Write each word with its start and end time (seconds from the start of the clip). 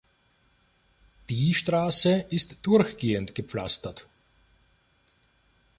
Die 1.29 1.53
Straße 1.53 2.25
ist 2.31 2.57
durchgehend 2.65 3.35
gepflastert. 3.35 4.07